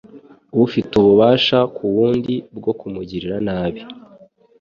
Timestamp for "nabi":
3.47-3.81